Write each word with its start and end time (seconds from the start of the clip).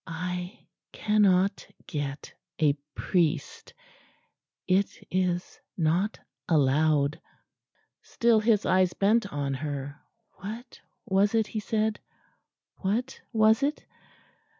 "I 0.07 0.65
cannot 0.91 1.67
get 1.85 2.33
a 2.57 2.73
priest; 2.95 3.75
it 4.67 4.87
is 5.11 5.59
not 5.77 6.19
allowed." 6.49 7.21
Still 8.01 8.39
his 8.39 8.65
eyes 8.65 8.95
bent 8.95 9.31
on 9.31 9.53
her; 9.53 10.01
what 10.37 10.79
was 11.05 11.35
it 11.35 11.45
he 11.45 11.59
said? 11.59 11.99
what 12.77 13.21
was 13.31 13.61
it?... 13.61 13.85